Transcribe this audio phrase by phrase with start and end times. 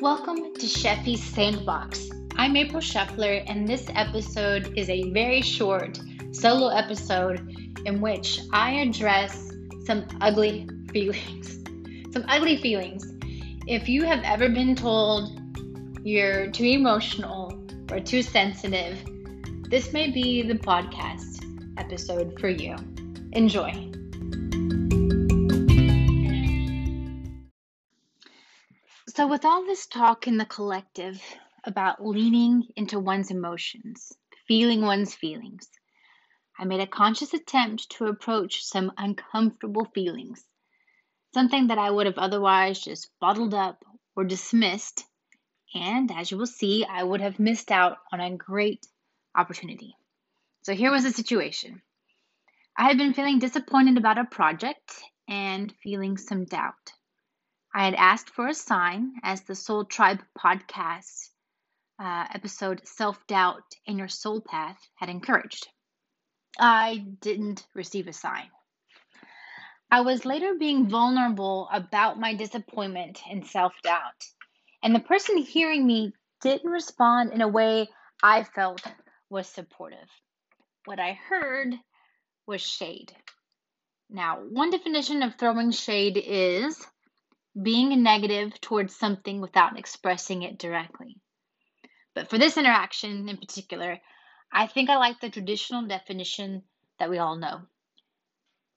[0.00, 2.08] Welcome to Sheffy's Sandbox.
[2.36, 5.98] I'm April Scheffler, and this episode is a very short
[6.30, 7.40] solo episode
[7.84, 9.50] in which I address
[9.86, 11.58] some ugly feelings.
[12.12, 13.12] Some ugly feelings.
[13.66, 15.40] If you have ever been told
[16.04, 17.60] you're too emotional
[17.90, 18.98] or too sensitive,
[19.68, 21.44] this may be the podcast
[21.76, 22.76] episode for you.
[23.32, 23.97] Enjoy.
[29.18, 31.20] So, with all this talk in the collective
[31.64, 34.12] about leaning into one's emotions,
[34.46, 35.68] feeling one's feelings,
[36.56, 40.46] I made a conscious attempt to approach some uncomfortable feelings,
[41.34, 45.04] something that I would have otherwise just bottled up or dismissed,
[45.74, 48.86] and as you will see, I would have missed out on a great
[49.34, 49.96] opportunity.
[50.62, 51.82] So, here was the situation
[52.76, 54.94] I had been feeling disappointed about a project
[55.26, 56.92] and feeling some doubt.
[57.74, 61.28] I had asked for a sign as the Soul Tribe podcast
[61.98, 65.68] uh, episode Self Doubt in Your Soul Path had encouraged.
[66.58, 68.48] I didn't receive a sign.
[69.90, 74.24] I was later being vulnerable about my disappointment and self doubt,
[74.82, 77.88] and the person hearing me didn't respond in a way
[78.22, 78.82] I felt
[79.30, 80.08] was supportive.
[80.84, 81.74] What I heard
[82.46, 83.14] was shade.
[84.10, 86.86] Now, one definition of throwing shade is
[87.62, 91.16] being negative towards something without expressing it directly.
[92.14, 93.98] But for this interaction in particular,
[94.52, 96.62] I think I like the traditional definition
[96.98, 97.62] that we all know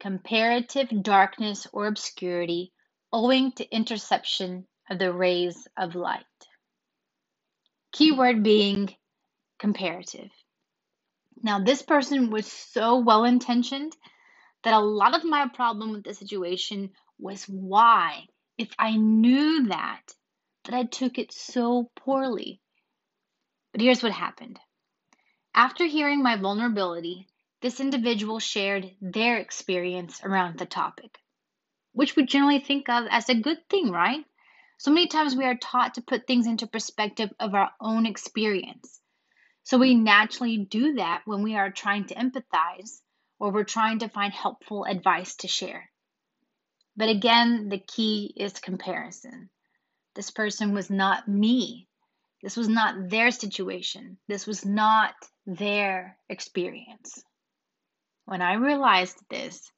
[0.00, 2.72] comparative darkness or obscurity
[3.12, 6.24] owing to interception of the rays of light.
[7.92, 8.94] Keyword being
[9.58, 10.30] comparative.
[11.42, 13.96] Now, this person was so well intentioned
[14.64, 18.26] that a lot of my problem with the situation was why
[18.58, 20.02] if I knew that,
[20.64, 22.60] that I took it so poorly.
[23.72, 24.58] But here's what happened.
[25.54, 27.28] After hearing my vulnerability,
[27.60, 31.18] this individual shared their experience around the topic,
[31.92, 34.24] which we generally think of as a good thing, right?
[34.78, 39.00] So many times we are taught to put things into perspective of our own experience.
[39.62, 43.00] So we naturally do that when we are trying to empathize
[43.38, 45.90] or we're trying to find helpful advice to share.
[46.96, 49.50] But again, the key is comparison.
[50.14, 51.88] This person was not me.
[52.42, 54.18] This was not their situation.
[54.28, 55.14] This was not
[55.46, 57.22] their experience.
[58.24, 59.70] When I realized this,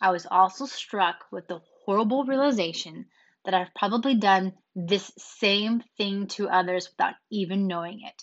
[0.00, 3.06] I was also struck with the horrible realization
[3.44, 8.22] that I've probably done this same thing to others without even knowing it.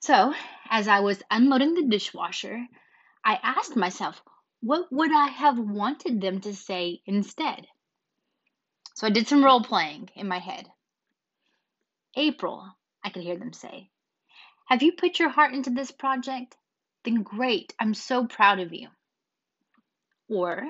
[0.00, 0.32] So,
[0.70, 2.66] as I was unloading the dishwasher,
[3.24, 4.22] I asked myself,
[4.60, 7.66] what would I have wanted them to say instead?
[8.94, 10.68] So I did some role playing in my head.
[12.16, 12.66] April,
[13.04, 13.90] I could hear them say,
[14.66, 16.56] have you put your heart into this project?
[17.04, 18.88] Then great, I'm so proud of you.
[20.28, 20.66] Or,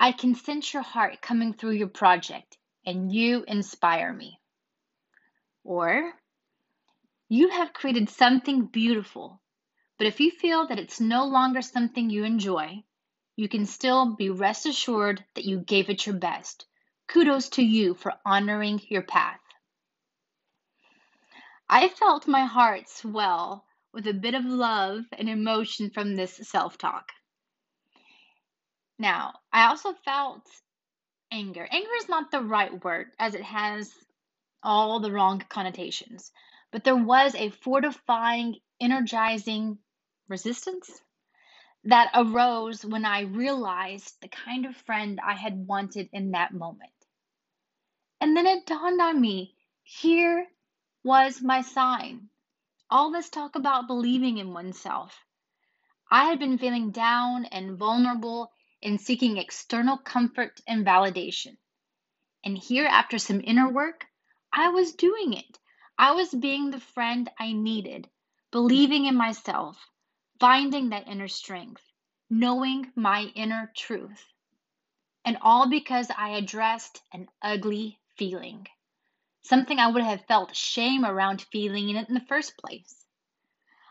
[0.00, 4.40] I can sense your heart coming through your project and you inspire me.
[5.64, 6.12] Or,
[7.28, 9.40] you have created something beautiful
[9.98, 12.84] but if you feel that it's no longer something you enjoy,
[13.34, 16.66] you can still be rest assured that you gave it your best.
[17.08, 19.40] Kudos to you for honoring your path.
[21.68, 26.78] I felt my heart swell with a bit of love and emotion from this self
[26.78, 27.10] talk.
[29.00, 30.46] Now, I also felt
[31.32, 31.66] anger.
[31.70, 33.92] Anger is not the right word as it has
[34.62, 36.30] all the wrong connotations,
[36.70, 39.78] but there was a fortifying, energizing
[40.28, 41.02] resistance
[41.84, 46.92] that arose when I realized the kind of friend I had wanted in that moment.
[48.20, 50.46] And then it dawned on me here
[51.02, 52.28] was my sign.
[52.90, 55.24] All this talk about believing in oneself.
[56.10, 58.50] I had been feeling down and vulnerable
[58.82, 61.56] in seeking external comfort and validation.
[62.44, 64.06] And here, after some inner work,
[64.52, 65.58] I was doing it.
[65.98, 68.08] I was being the friend I needed,
[68.50, 69.90] believing in myself,
[70.40, 71.82] finding that inner strength,
[72.30, 74.24] knowing my inner truth.
[75.24, 78.68] And all because I addressed an ugly feeling,
[79.42, 83.04] something I would have felt shame around feeling in the first place.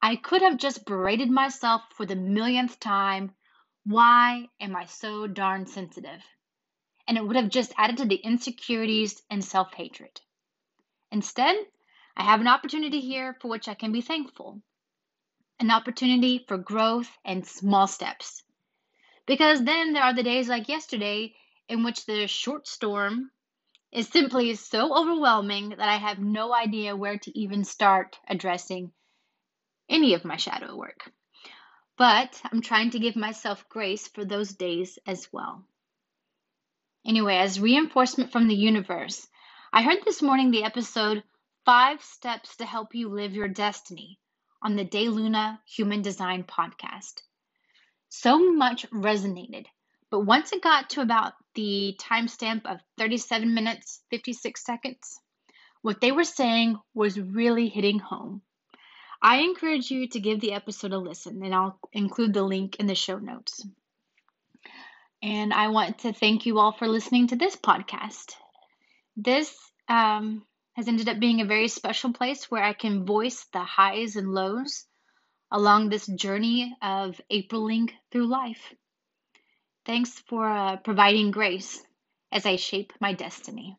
[0.00, 3.34] I could have just berated myself for the millionth time.
[3.84, 6.22] Why am I so darn sensitive?
[7.08, 10.20] And it would have just added to the insecurities and self hatred.
[11.10, 11.56] Instead,
[12.16, 14.62] I have an opportunity here for which I can be thankful
[15.60, 18.44] an opportunity for growth and small steps.
[19.26, 21.34] Because then there are the days like yesterday
[21.68, 23.30] in which the short storm
[23.90, 28.92] is simply so overwhelming that I have no idea where to even start addressing
[29.88, 31.10] any of my shadow work.
[31.96, 35.64] But I'm trying to give myself grace for those days as well.
[37.04, 39.26] Anyway, as reinforcement from the universe,
[39.72, 41.24] I heard this morning the episode
[41.64, 44.20] Five Steps to Help You Live Your Destiny
[44.62, 47.22] on the De Luna Human Design podcast.
[48.08, 49.66] So much resonated,
[50.10, 55.20] but once it got to about the timestamp of 37 minutes, 56 seconds,
[55.82, 58.42] what they were saying was really hitting home.
[59.20, 62.86] I encourage you to give the episode a listen, and I'll include the link in
[62.86, 63.66] the show notes.
[65.22, 68.34] And I want to thank you all for listening to this podcast.
[69.16, 69.52] This
[69.88, 70.44] um,
[70.78, 74.32] has ended up being a very special place where I can voice the highs and
[74.32, 74.86] lows
[75.50, 78.72] along this journey of Apriling through life.
[79.84, 81.82] Thanks for uh, providing grace
[82.30, 83.76] as I shape my destiny.